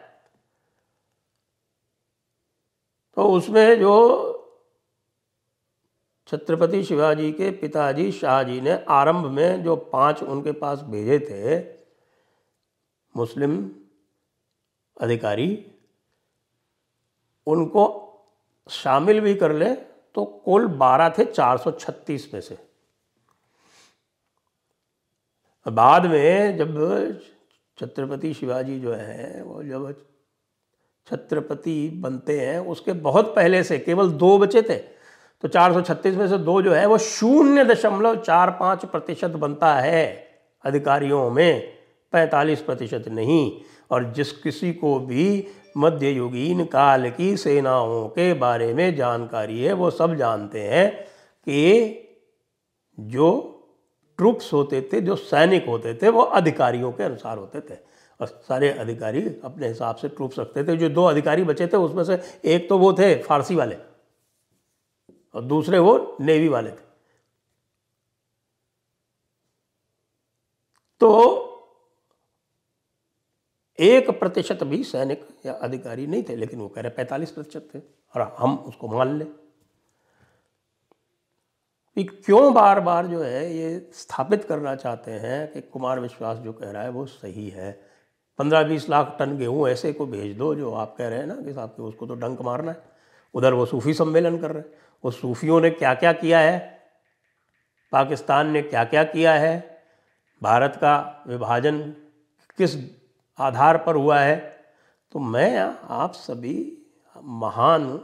तो 3.17 3.25
उसमें 3.29 3.81
जो 3.81 3.97
छत्रपति 6.29 6.83
शिवाजी 6.85 7.31
के 7.33 7.51
पिताजी 7.51 8.11
शाहजी 8.13 8.61
ने 8.61 8.73
आरंभ 8.89 9.27
में 9.27 9.63
जो 9.63 9.77
पाँच 9.77 10.23
उनके 10.23 10.53
पास 10.53 10.81
भेजे 10.83 11.19
थे, 11.21 11.59
मुस्लिम 13.15 13.71
अधिकारी, 14.97 15.49
उनको 17.47 17.87
शामिल 18.71 19.21
भी 19.21 19.35
कर 19.35 19.53
ले 19.53 19.75
तो 20.15 20.25
कुल 20.45 20.67
बारह 20.67 21.09
थे 21.09 21.25
436 21.25 22.33
में 22.35 22.41
से। 22.41 22.59
बाद 25.67 26.07
में 26.07 26.57
जब 26.57 27.21
छत्रपति 27.79 28.33
शिवाजी 28.35 28.79
जो 28.81 28.93
है, 28.93 29.43
वो 29.43 29.63
जब 29.63 29.95
छत्रपति 31.07 31.91
बनते 31.95 32.41
हैं, 32.41 32.59
उसके 32.59 32.93
बहुत 32.93 33.37
पहले 33.37 33.63
से, 33.63 33.79
केवल 33.79 34.11
दो 34.11 34.39
बचे 34.39 34.63
थे। 34.63 34.77
तो 35.43 35.49
436 35.49 36.15
में 36.15 36.29
से 36.29 36.39
दो 36.39 36.63
जो 36.63 36.73
है, 36.73 36.87
वो 36.87 36.99
शून्य 36.99 37.65
दशमलव 37.65 38.17
चार 38.17 38.51
पाँच 38.51 38.85
प्रतिशत 38.85 39.31
बनता 39.31 39.75
है 39.75 40.29
अधिकारियों 40.65 41.31
में, 41.31 41.73
पैंतालीस 42.13 42.61
प्रतिशत 42.61 43.05
नहीं। 43.09 43.61
और 43.91 44.13
जिस 44.13 44.33
किसी 44.33 44.73
को 44.73 44.99
भी 44.99 45.47
मध्ययुगीन 45.77 46.65
काल 46.65 47.11
की 47.11 47.37
सेनाओं 47.37 48.09
के 48.09 48.35
बारे 48.35 48.75
में 48.75 48.97
जानकारी 48.97 49.63
है, 49.63 49.73
वो 49.73 49.91
सब 49.91 50.15
जानते 50.15 50.61
हैं 50.61 51.03
कि 51.49 51.97
जो 53.01 53.57
ट्रूप्स 54.19 54.53
होते 54.53 54.89
थे, 54.93 55.01
जो 55.01 55.17
सैनिक 55.17 55.67
होते 55.67 55.95
थे, 55.95 56.09
वो 56.09 56.23
अधिकारियों 56.23 56.93
के 56.93 57.03
अनुसार 57.03 57.39
होते 57.39 57.61
थे। 57.61 57.90
सारे 58.27 58.71
अधिकारी 58.71 59.23
अपने 59.45 59.69
हिसाब 59.69 59.97
से 59.97 60.09
ट्रूप्स 60.09 60.39
रखते 60.39 60.65
थे। 60.65 60.77
जो 60.77 60.89
दो 60.89 61.05
अधिकारी 61.05 61.45
बचे 61.45 61.67
थे, 61.67 61.77
उसमें 61.77 62.05
से 62.05 62.21
एक 62.45 62.69
तो 62.69 62.79
वो 62.79 62.93
थे 62.93 63.23
फारसी 63.23 63.55
वाले 63.55 63.77
और 65.35 65.43
दूसरे 65.43 65.79
वो 65.79 66.17
नेवी 66.21 66.49
वाले 66.49 66.71
थे। 66.71 66.89
तो 71.01 71.47
एक 73.79 74.11
प्रतिशत 74.11 74.65
भी 74.65 74.85
सैनिक 74.85 75.29
या 75.47 75.53
अधिकारी 75.53 76.07
नहीं 76.07 76.23
थे, 76.23 76.37
लेकिन 76.37 76.61
वो 76.61 76.69
कह 76.69 76.81
रहे 76.81 76.91
पैंतालीस 76.91 77.31
प्रतिशत 77.31 77.69
थे 77.75 77.79
और 78.15 78.37
हम 78.39 78.59
उसको 78.59 78.89
मान 78.89 79.19
लें। 79.19 79.27
क्यों 81.97 82.53
बार 82.55 82.81
बार 82.81 83.07
जो 83.07 83.23
है 83.23 83.57
ये 83.57 83.91
स्थापित 83.95 84.45
करना 84.45 84.75
चाहते 84.77 85.11
हैं 85.11 85.53
कि 85.53 85.61
कुमार 85.61 86.01
विश्वास 86.01 86.39
जो 86.39 86.53
कह 86.53 86.71
रहा 86.71 86.83
है 86.83 86.91
वो 86.91 87.07
सही 87.07 87.49
है? 87.49 87.90
पंद्रह 88.41 88.63
बीस 88.63 88.91
लाख 88.91 89.17
टन 89.19 89.37
गेहूँ 89.37 89.69
ऐसे 89.69 89.93
को 89.93 90.07
भेज 90.07 90.37
दो 90.37 90.55
जो 90.55 90.73
आप 90.73 90.95
कह 90.99 91.09
रहे 91.09 91.19
हैं 91.19 91.27
ना 91.27 91.35
कि 91.35 91.53
साहब 91.53 91.69
के 91.69 91.83
उसको 91.83 92.07
तो 92.07 92.15
डंक 92.15 92.41
मारना 92.43 92.71
है। 92.71 92.83
उधर 93.35 93.53
वो 93.53 93.67
सूफी 93.67 93.95
सम्मेलन 93.95 94.39
कर 94.39 94.51
रहे 94.51 94.63
हैं। 94.63 94.73
वो 95.05 95.11
सूफियों 95.11 95.61
ने 95.61 95.71
क्या 95.71 95.95
क्या 95.95 96.13
किया 96.13 96.39
है? 96.39 96.81
पाकिस्तान 97.93 98.51
ने 98.51 98.63
क्या 98.63 98.85
क्या 98.85 99.05
किया 99.05 99.33
है? 99.33 99.83
भारत 100.43 100.73
का 100.77 101.25
विभाजन 101.29 101.81
किस 102.59 102.77
आधार 103.39 103.77
पर 103.77 103.95
हुआ 103.95 104.21
है? 104.21 104.37
तो 105.13 105.19
मैं 105.19 105.77
आप 105.89 106.13
सभी 106.13 106.79
महान 107.25 108.01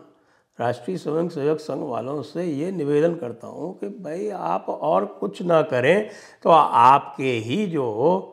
राष्ट्रीय 0.61 0.99
स्वयं 0.99 1.28
सेवक 1.28 1.59
संघ 1.61 1.83
वालों 1.83 2.23
से 2.23 2.45
ये 2.45 2.71
निवेदन 2.71 3.14
करता 3.14 3.47
हूँ 3.47 3.78
कि 3.78 3.88
भाई 3.88 4.28
आप 4.31 4.66
और 4.69 5.07
कुछ 5.07 5.43
ना 5.43 5.62
करें। 5.62 6.11
तो 6.43 6.50
आपके 6.50 7.33
ही 7.33 7.66
जो 7.66 8.33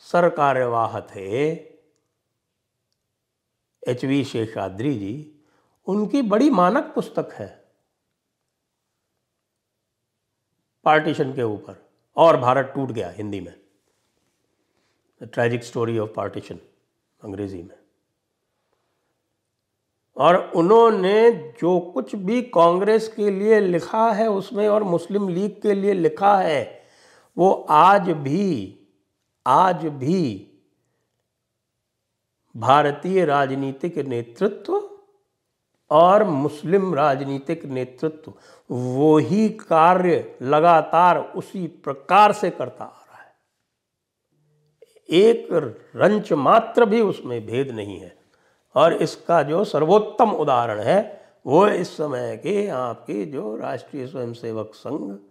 सरकार्यवाह 0.00 1.00
थे 1.00 1.50
एच 3.88 4.04
वी 4.04 4.24
शेषाद्री 4.24 4.94
जी, 4.94 5.40
उनकी 5.86 6.22
बड़ी 6.22 6.50
मानक 6.50 6.92
पुस्तक 6.94 7.28
है। 7.32 7.72
पार्टीशन 10.84 11.32
के 11.32 11.42
ऊपर, 11.42 11.90
और 12.16 12.36
भारत 12.36 12.72
टूट 12.74 12.90
गया 12.90 13.10
हिंदी 13.10 13.40
में। 13.40 13.60
The 15.22 15.30
tragic 15.32 15.64
story 15.64 15.98
of 15.98 16.10
partition 16.10 16.58
अंग्रेज़ी 17.24 17.62
में। 17.62 17.78
और 20.16 20.50
उन्होंने 20.50 21.30
जो 21.32 21.80
कुछ 21.80 22.14
भी 22.14 22.42
कांग्रेस 22.42 23.08
के 23.08 23.30
लिए 23.30 23.60
लिखा 23.60 24.12
है, 24.12 24.30
उसमें 24.30 24.68
और 24.68 24.82
मुस्लिम 24.82 25.28
लीग 25.28 25.62
के 25.62 25.74
लिए 25.74 25.92
लिखा 25.92 26.38
है, 26.38 26.82
वो 27.38 27.66
आज 27.70 28.10
भी 28.10 28.76
आज 29.46 29.86
भी 29.86 30.46
भारतीय 32.56 33.24
राजनीतिक 33.24 33.98
नेतृत्व 33.98 34.90
और 35.90 36.24
मुस्लिम 36.24 36.94
राजनीतिक 36.94 37.64
नेतृत्व 37.64 38.32
वो 38.70 39.18
ही 39.18 39.48
कार्य 39.48 40.38
लगातार 40.42 41.18
उसी 41.18 41.66
प्रकार 41.66 42.32
से 42.32 42.50
करता 42.50 42.84
आ 42.84 43.04
रहा 43.08 43.22
है। 43.22 43.34
एक 45.10 45.48
रंच 45.96 46.32
मात्र 46.32 46.84
भी 46.84 47.00
उसमें 47.00 47.46
भेद 47.46 47.70
नहीं 47.70 48.00
है। 48.00 48.18
और 48.74 48.92
इसका 48.92 49.42
जो 49.42 49.64
सर्वोत्तम 49.64 50.30
उदाहरण 50.30 50.80
है, 50.80 51.28
वो 51.46 51.68
इस 51.68 51.96
समय 51.96 52.36
के 52.36 52.68
आपके 52.68 53.24
जो 53.24 53.56
राष्ट्रीय 53.56 54.06
स्वयंसेवक 54.06 54.70
संघ 54.74 55.29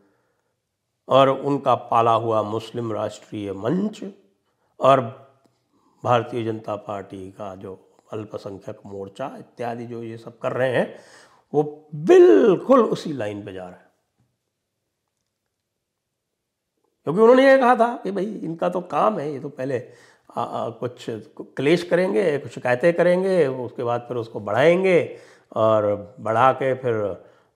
और 1.09 1.29
उनका 1.29 1.75
पाला 1.75 2.11
हुआ 2.11 2.41
मुस्लिम 2.41 2.93
राष्ट्रीय 2.93 3.53
मंच 3.53 4.03
और 4.79 5.01
भारतीय 6.03 6.43
जनता 6.43 6.75
पार्टी 6.75 7.31
का 7.31 7.55
जो 7.55 7.99
अल्पसंख्यक 8.13 8.79
मोर्चा 8.85 9.35
इत्यादि 9.39 9.85
जो 9.85 10.03
ये 10.03 10.17
सब 10.17 10.39
कर 10.39 10.51
रहे 10.51 10.69
हैं 10.69 10.99
वो 11.53 11.89
बिल्कुल 11.95 12.81
उसी 12.81 13.13
लाइन 13.13 13.45
पे 13.45 13.53
जा 13.53 13.63
रहा 13.63 13.79
है। 13.79 13.89
क्योंकि 17.03 17.21
उन्होंने 17.21 17.51
ये 17.51 17.57
कहा 17.57 17.75
था 17.75 17.97
कि 17.97 18.11
भाई 18.11 18.25
इनका 18.25 18.69
तो 18.69 18.81
काम 18.81 19.19
है 19.19 19.33
ये 19.33 19.39
तो 19.39 19.49
पहले 19.49 19.93
आ, 20.37 20.43
आ, 20.43 20.69
कुछ 20.69 21.05
क्लेश 21.39 21.83
करेंगे 21.83 22.37
कुछ 22.37 22.51
शिकायतें 22.51 22.93
करेंगे 22.93 23.47
उसके 23.47 23.83
बाद 23.83 24.05
फिर 24.07 24.17
उसको 24.17 24.39
बढ़ाएँगे 24.39 25.19
और 25.55 26.15
बढ़ा 26.19 26.51
के 26.53 26.73
फिर 26.73 26.95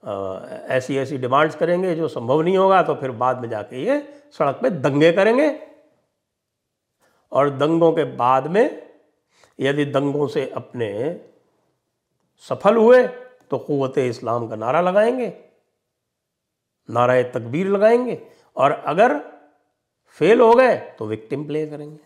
ऐसी 0.04 0.98
ऐसी 0.98 1.18
डिमांड्स 1.18 1.56
करेंगे, 1.56 1.96
जो 1.96 2.08
संभव 2.08 2.42
नहीं 2.42 2.58
होगा 2.58 2.82
तो 2.84 2.96
फिर 2.96 3.12
बाद 3.14 3.42
में 3.42 3.50
जाके 3.50 3.84
ये 3.84 4.00
सड़क 4.32 4.60
पे 4.62 4.70
दंगे 4.70 5.12
करेंगे। 5.12 5.50
और 7.32 7.50
दंगों 7.50 7.92
के 7.94 8.04
बाद 8.16 8.48
में, 8.48 8.82
यदि 9.60 9.86
दंगों 9.88 10.28
से 10.28 10.50
अपने 10.52 10.90
सफल 12.46 12.78
हुए 12.78 13.06
तो 13.52 13.58
क़वत 13.60 13.98
इस्लाम 13.98 14.48
का 14.48 14.56
नारा 14.56 14.82
लगाएँगे, 14.82 15.34
नारा 16.90 17.22
तकबीर 17.32 17.68
लगाएँगे, 17.68 18.22
और 18.58 18.72
अगर 18.72 19.18
फेल 20.22 20.42
हो 20.42 20.54
गए 20.54 20.76
तो 21.00 21.06
विक्टिम 21.06 21.46
प्ले 21.48 21.66
करेंगे। 21.68 22.00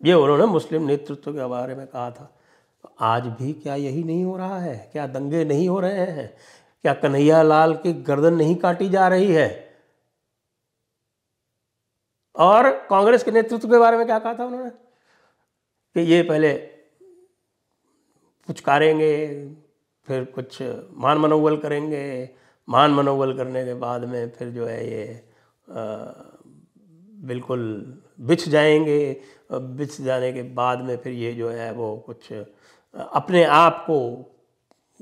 ये 0.00 0.14
उन्होंने 0.14 0.46
मुस्लिम 0.46 0.82
नेतृत्व 0.82 1.32
के 1.32 1.46
बारे 1.46 1.74
में 1.74 1.86
कहा 1.86 2.10
था। 2.10 2.32
आज 3.00 3.26
भी 3.26 3.52
क्या 3.52 3.74
यही 3.74 4.04
नहीं 4.04 4.24
हो 4.24 4.36
रहा 4.36 4.58
है? 4.58 4.88
क्या 4.92 5.06
दंगे 5.06 5.44
नहीं 5.44 5.68
हो 5.68 5.80
रहे 5.80 6.06
हैं? 6.06 6.36
क्या 6.82 6.94
कन्हैया 6.94 7.42
लाल 7.42 7.74
की 7.76 7.92
गर्दन 7.92 8.34
नहीं 8.34 8.56
काटी 8.56 8.88
जा 8.88 9.08
रही 9.08 9.32
है? 9.32 9.74
और 12.36 12.86
कांग्रेस 12.90 13.22
के 13.22 13.30
नेतृत्व 13.30 13.68
के 13.68 13.78
बारे 13.78 13.96
में 13.96 14.06
क्या 14.06 14.18
कहा 14.18 14.34
था 14.34 14.44
उन्होंने? 14.44 14.70
कि 14.70 16.00
ये 16.00 16.22
पहले 16.22 16.52
पुचकारेंगे 18.46 19.46
फिर 20.06 20.24
कुछ 20.24 20.62
मान 20.92 21.18
मनोबल 21.18 21.56
करेंगे 21.56 22.30
मान 22.68 22.90
मनोबल 22.90 23.36
करने 23.36 23.64
के 23.64 23.74
बाद 23.74 24.04
में 24.04 24.30
फिर 24.30 24.48
जो 24.48 24.66
है 24.66 24.90
ये 24.90 25.30
आ, 25.70 26.12
बिल्कुल 27.24 28.01
बिछ 28.20 28.48
जाएँगे 28.48 29.20
बिछ 29.52 30.00
जाने 30.00 30.32
के 30.32 30.42
बाद 30.42 30.80
में 30.80 30.96
फिर 30.96 31.12
ये 31.12 31.32
जो 31.32 31.48
है 31.48 31.72
वो 31.72 31.96
कुछ 31.96 32.32
अपने 32.32 33.44
आप 33.44 33.82
को 33.82 33.98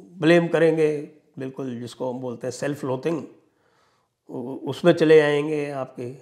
ब्लेम 0.00 0.48
करेंगे, 0.48 0.96
बिल्कुल 1.38 1.74
जिसको 1.80 2.12
हम 2.12 2.20
बोलते 2.20 2.46
हैं 2.46 2.52
सेल्फ 2.52 2.84
लोथिंग 2.84 3.22
उसमें 4.68 4.92
चले 4.92 5.20
आएँगे 5.20 5.70
आपके, 5.70 6.14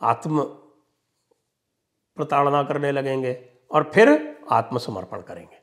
आत्म 0.00 0.42
प्रताड़ना 2.16 2.62
करने 2.62 2.92
लगेंगे 2.92 3.32
और 3.70 3.90
फिर 3.94 4.10
आत्मसमर्पण 4.50 5.20
करेंगे। 5.20 5.57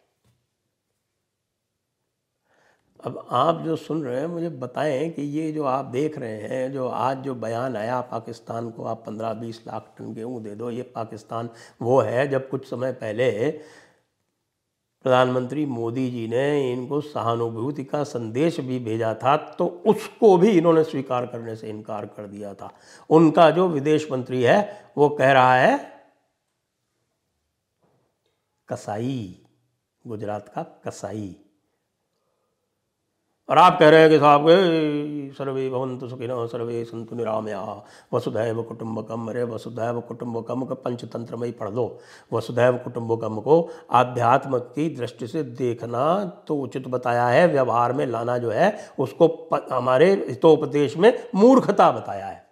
अब 3.05 3.27
आप 3.31 3.61
जो 3.61 3.75
सुन 3.75 4.03
रहे 4.03 4.19
हैं, 4.19 4.27
मुझे 4.27 4.49
बताएँ 4.51 5.09
कि 5.09 5.21
ये 5.21 5.51
जो 5.51 5.63
आप 5.63 5.85
देख 5.85 6.17
रहे 6.17 6.41
हैं, 6.41 6.71
जो 6.73 6.87
आज 6.87 7.17
जो 7.17 7.35
बयान 7.35 7.75
आया, 7.77 7.99
पाकिस्तान 8.01 8.69
को 8.69 8.83
आप 8.83 9.03
पंद्रह 9.05 9.33
बीस 9.33 9.61
लाख 9.67 9.93
टन 9.97 10.13
गेहूँ 10.13 10.41
दे 10.43 10.55
दो, 10.55 10.69
ये 10.71 10.83
पाकिस्तान 10.95 11.49
वो 11.81 11.99
है, 12.01 12.27
जब 12.27 12.49
कुछ 12.49 12.69
समय 12.69 12.91
पहले 12.93 13.49
प्रधानमंत्री 15.05 15.65
मोदी 15.65 16.09
जी 16.11 16.27
ने 16.27 16.73
इनको 16.73 17.01
सहानुभूति 17.01 17.83
का 17.83 18.03
संदेश 18.03 18.59
भी 18.59 18.79
भेजा 18.79 19.13
था 19.13 19.35
तो 19.57 19.65
उसको 19.87 20.35
भी 20.37 20.51
इन्होंने 20.51 20.83
स्वीकार 20.83 21.25
करने 21.25 21.55
से 21.55 21.69
इनकार 21.69 22.05
कर 22.07 22.27
दिया 22.27 22.53
था। 22.53 22.71
उनका 23.09 23.49
जो 23.51 23.67
विदेश 23.67 24.07
मंत्री 24.11 24.41
है, 24.43 24.91
वो 24.97 25.09
कह 25.09 25.31
रहा 25.31 25.55
है, 25.55 25.77
कसाई, 28.69 29.45
गुजरात 30.05 30.49
का 30.49 30.63
कसाई। 30.85 31.35
और 33.49 33.57
आप 33.57 33.77
कह 33.79 33.89
रहे 33.89 34.01
हैं 34.01 34.09
कि 34.09 34.17
साहब 34.17 34.45
सर्वे 35.37 35.69
भवंतु 35.69 36.07
सुखिन, 36.09 36.29
सर्वे 36.47 36.83
संतु 36.85 37.15
निरामया। 37.15 37.61
वसुधैव 38.13 38.61
कुटुंबकम 38.63 39.27
अरे 39.27 39.43
वसुधैव 39.43 39.99
कुटुंबकम 40.01 40.63
का 40.65 40.75
पंचतंत्र 40.75 41.35
में 41.35 41.45
ही 41.47 41.51
पढ़ 41.53 41.69
लो। 41.69 41.85
वसुधैव 42.33 42.77
कुटुंबकम 42.77 43.39
को 43.41 43.59
आध्यात्म 43.91 44.59
की 44.59 44.89
दृष्टि 44.95 45.27
से 45.27 45.43
देखना 45.43 46.03
तो 46.47 46.57
उचित 46.57 46.87
बताया 46.87 47.27
है, 47.27 47.47
व्यवहार 47.47 47.93
में 47.93 48.05
लाना 48.07 48.37
जो 48.37 48.51
है, 48.51 48.73
उसको 48.99 49.27
हमारे 49.71 50.11
हितोपदेश 50.29 50.97
में 50.97 51.13
मूर्खता 51.35 51.91
बताया 51.91 52.25
है। 52.27 52.43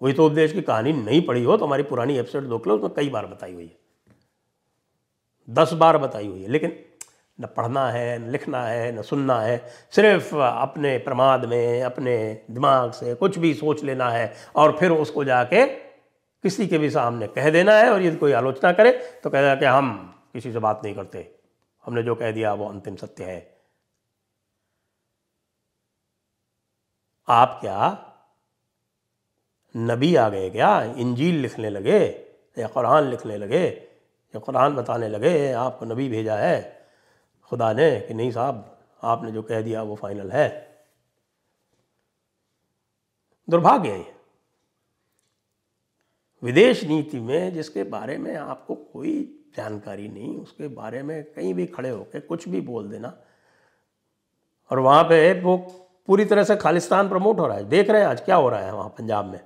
वही 0.00 0.12
तो 0.12 0.26
उपदेश 0.26 0.52
की 0.52 0.62
कहानी 0.62 0.92
नहीं 0.94 1.22
पढ़ी 1.26 1.44
हो 1.44 1.56
तो 1.56 1.66
हमारी 1.66 1.82
पुरानी 1.84 2.18
एपिसोड 2.18 2.42
देख 2.44 2.66
लो, 2.66 2.76
उसमें 2.76 2.92
कई 2.94 3.08
बार 3.10 3.26
बताई 3.26 3.54
हुई 3.54 3.64
है। 3.64 3.78
दस 5.48 5.72
बार 5.74 5.98
बताई 5.98 6.26
हुई 6.26 6.42
है, 6.42 6.48
लेकिन 6.48 6.78
न 7.38 7.46
पढ़ना 7.46 7.88
है, 7.90 8.18
न 8.18 8.30
लिखना 8.30 8.62
है, 8.62 8.98
न 8.98 9.02
सुनना 9.02 9.40
है, 9.40 9.56
सिर्फ़ 9.90 10.34
अपने 10.36 10.96
प्रमाद 10.98 11.44
में, 11.44 11.82
अपने 11.82 12.16
दिमाग 12.50 12.92
से 12.92 13.14
कुछ 13.14 13.38
भी 13.38 13.52
सोच 13.54 13.82
लेना 13.84 14.08
है 14.10 14.32
और 14.56 14.76
फिर 14.78 14.90
उसको 14.90 15.24
जाके 15.24 15.66
किसी 16.44 16.66
के 16.66 16.78
भी 16.78 16.90
सामने 16.90 17.26
कह 17.26 17.50
देना 17.50 17.72
है 17.72 17.90
और 17.90 18.02
यदि 18.02 18.16
कोई 18.16 18.32
आलोचना 18.32 18.72
करे 18.72 18.90
तो 19.24 19.30
कह 19.30 19.40
देना 19.40 19.54
कि 19.54 19.64
हम 19.64 19.92
किसी 20.32 20.52
से 20.52 20.58
बात 20.58 20.80
नहीं 20.84 20.94
करते। 20.94 21.28
हमने 21.84 22.02
जो 22.02 22.14
कह 22.14 22.30
दिया 22.30 22.52
वो 22.54 22.68
अंतिम 22.68 22.96
सत्य 22.96 23.24
है। 23.24 23.38
आप 27.28 27.58
क्या 27.60 27.78
नबी 29.74 30.14
आ 30.16 30.28
गए 30.28 30.50
क्या? 30.50 30.82
इंजील 30.96 31.34
लिखने 31.34 31.70
लगे 31.70 31.98
या 32.56 32.66
कुरान 32.66 33.04
लिखने 33.04 33.36
लगे 33.36 33.66
या 33.66 34.38
कुरान 34.38 34.74
बताने 34.76 35.08
लगे, 35.08 35.52
आपको 35.52 35.86
नबी 35.86 36.08
भेजा 36.08 36.36
है? 36.36 36.85
खुदा 37.50 37.72
ने 37.72 38.00
कि 38.00 38.14
नहीं 38.14 38.30
साहब, 38.30 38.78
आपने 39.02 39.30
जो 39.32 39.42
कह 39.42 39.60
दिया 39.62 39.82
वो 39.82 39.96
फाइनल 39.96 40.30
है। 40.30 40.48
दुर्भाग्य 43.48 43.90
है 43.90 44.14
विदेश 46.42 46.82
नीति 46.84 47.20
में 47.20 47.52
जिसके 47.54 47.84
बारे 47.84 48.16
में 48.18 48.34
आपको 48.36 48.74
कोई 48.74 49.22
जानकारी 49.56 50.08
नहीं, 50.08 50.38
उसके 50.38 50.68
बारे 50.68 51.02
में 51.02 51.22
कहीं 51.24 51.54
भी 51.54 51.66
खड़े 51.66 51.90
होकर 51.90 52.20
कुछ 52.20 52.48
भी 52.48 52.60
बोल 52.60 52.88
देना, 52.88 53.12
और 54.70 54.78
वहाँ 54.78 55.04
पे 55.04 55.40
वो 55.40 55.56
पूरी 56.08 56.24
तरह 56.24 56.44
से 56.44 56.56
खालिस्तान 56.56 57.08
प्रमोट 57.08 57.38
हो 57.38 57.46
रहा 57.46 57.56
है। 57.56 57.64
देख 57.64 57.90
रहे 57.90 58.00
हैं 58.00 58.08
आज 58.08 58.20
क्या 58.20 58.36
हो 58.36 58.48
रहा 58.48 58.60
है 58.60 58.72
वहाँ 58.74 58.88
पंजाब 58.88 59.24
में। 59.24 59.40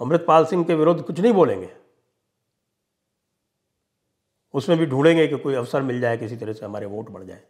अमृतपाल 0.00 0.44
सिंह 0.44 0.64
के 0.64 0.74
विरुद्ध 0.74 1.02
कुछ 1.02 1.20
नहीं 1.20 1.32
बोलेंगे। 1.32 1.79
उसमें 4.54 4.78
भी 4.78 4.86
ढूंढेंगे 4.86 5.26
कि 5.28 5.36
कोई 5.38 5.54
अवसर 5.54 5.82
मिल 5.82 6.00
जाए, 6.00 6.16
किसी 6.16 6.36
तरह 6.36 6.52
से 6.52 6.64
हमारे 6.66 6.86
वोट 6.86 7.10
बढ़ 7.10 7.24
जाए। 7.24 7.42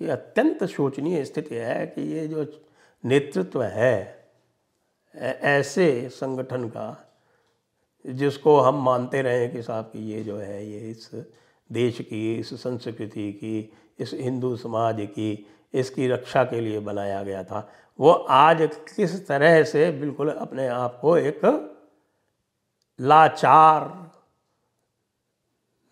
ये 0.00 0.10
अत्यंत 0.10 0.64
शोचनीय 0.64 1.24
स्थिति 1.24 1.54
है 1.54 1.86
कि 1.86 2.02
ये 2.02 2.26
जो 2.28 2.46
नेतृत्व 3.04 3.62
है 3.62 4.24
ऐसे 5.14 6.08
संगठन 6.08 6.68
का, 6.68 7.10
जिसको 8.04 8.58
हम 8.60 8.82
मानते 8.84 9.22
रहे 9.22 9.48
कि 9.48 9.62
साहब 9.62 9.84
कि 9.84 9.98
ये 10.12 10.22
जो 10.24 10.36
है, 10.36 10.66
ये 10.66 10.90
इस 10.90 11.10
देश 11.70 12.00
की, 12.00 12.34
इस 12.34 12.54
संस्कृति 12.54 13.32
की, 13.32 13.72
इस 13.98 14.14
हिंदू 14.14 14.56
समाज 14.56 14.96
की, 15.00 15.46
इसकी 15.74 16.08
रक्षा 16.08 16.44
के 16.44 16.60
लिए 16.60 16.80
बनाया 16.80 17.22
गया 17.22 17.44
था। 17.44 17.68
वो 17.98 18.10
आज 18.10 18.68
किस 18.96 19.26
तरह 19.26 19.62
से 19.64 19.90
बिल्कुल 19.90 20.30
अपने 20.30 20.66
आप 20.66 20.98
को 21.02 21.16
एक 21.16 21.40
लाचार, 23.00 24.10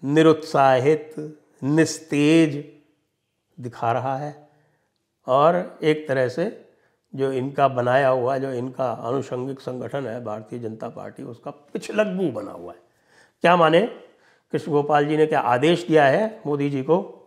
निरुत्साहित, 0.05 1.15
निस्तेज 1.65 2.73
दिखा 3.61 3.93
रहा 3.93 4.17
है। 4.17 4.51
और 5.27 5.79
एक 5.83 6.09
तरह 6.09 6.29
से 6.29 6.73
जो 7.15 7.33
इनका 7.33 7.69
बनाया 7.69 8.09
हुआ, 8.09 8.39
जो 8.39 8.53
इनका 8.53 8.93
आनुषंगिक 8.93 9.61
संगठन 9.61 10.07
है, 10.07 10.25
भारतीय 10.25 10.59
जनता 10.59 10.89
पार्टी, 10.89 11.23
उसका 11.23 11.51
पिछलग्गू 11.51 12.31
बना 12.31 12.53
हुआ 12.53 12.73
है। 12.73 12.79
क्या 13.41 13.57
माने? 13.57 13.81
कृष्ण 14.53 14.73
गोपाल 14.73 15.07
जी 15.07 15.17
ने 15.17 15.27
क्या 15.27 15.41
आदेश 15.41 15.87
दिया 15.87 16.05
है 16.05 16.43
मोदी 16.47 16.71
जी 16.71 16.83
को? 16.83 17.19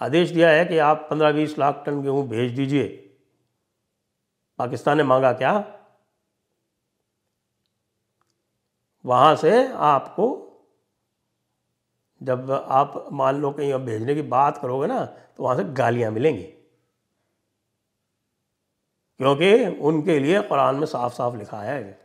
आदेश 0.00 0.30
दिया 0.30 0.50
है 0.50 0.64
कि 0.64 0.78
आप 0.78 1.06
पंद्रह 1.10 1.32
बीस 1.32 1.58
लाख 1.58 1.82
टन 1.86 2.02
गेहूँ 2.02 2.28
भेज 2.28 2.52
दीजिए। 2.52 3.14
पाकिस्तान 4.58 4.96
ने 4.96 5.02
मांगा 5.02 5.32
क्या? 5.32 5.78
वहाँ 9.06 9.36
से 9.36 9.72
आपको, 9.72 10.48
जब 12.22 12.50
आप 12.50 13.08
मान 13.12 13.36
लो 13.36 13.50
कहीं 13.50 13.72
अब 13.72 13.80
भेजने 13.80 14.14
की 14.14 14.22
बात 14.22 14.58
करोगे 14.58 14.86
ना 14.86 15.04
तो 15.04 15.42
वहाँ 15.42 15.56
से 15.56 15.64
गालियाँ 15.64 16.10
मिलेंगी। 16.10 16.42
क्योंकि 19.18 19.66
उनके 19.66 20.18
लिए 20.18 20.40
कुरान 20.40 20.74
में 20.74 20.86
साफ़ 20.86 21.12
साफ़ 21.12 21.36
लिखा 21.36 21.62
है। 21.62 22.02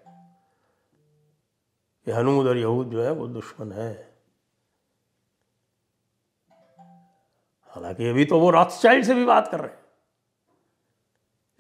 कि 2.05 2.11
हनूद 2.11 2.47
और 2.47 2.57
यहूद 2.57 2.87
जो 2.87 3.03
है, 3.03 3.11
वो 3.11 3.27
दुश्मन 3.27 3.71
है। 3.71 4.17
हालाँकि 7.67 8.09
अभी 8.09 8.25
तो 8.25 8.39
वो 8.39 8.49
रॉथस्टाइल्ड 8.49 9.05
से 9.05 9.13
भी 9.13 9.25
बात 9.25 9.47
कर 9.47 9.59
रहे 9.59 9.71
हैं। 9.71 9.79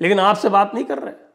लेकिन 0.01 0.19
आपसे 0.19 0.49
बात 0.49 0.71
नहीं 0.73 0.85
कर 0.85 0.99
रहे। 0.99 1.26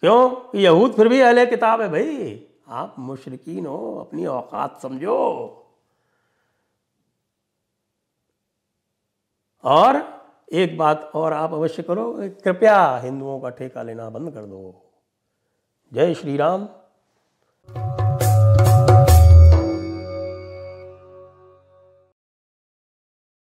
क्यों? 0.00 0.58
यहूद 0.58 0.92
फिर 0.92 1.08
भी 1.08 1.20
अहले 1.20 1.46
किताब 1.46 1.80
है 1.80 1.88
भाई। 1.88 2.46
आप 2.68 2.94
मुशरकिन 2.98 3.66
हो, 3.66 4.00
अपनी 4.00 4.26
औकात 4.26 4.80
समझो। 4.80 5.18
और 9.64 10.20
एक 10.52 10.78
बात 10.78 11.12
और 11.14 11.32
आप 11.32 11.52
अवश्य 11.52 11.82
करो, 11.82 12.16
कृपया 12.18 12.96
हिंदुओं 12.96 13.40
का 13.40 13.50
ठेका 13.50 13.82
लेना 13.82 14.10
बंद 14.10 14.34
कर 14.34 14.40
दो। 14.40 14.90
जय 15.92 16.14
श्री 16.14 16.36
राम। 16.36 16.68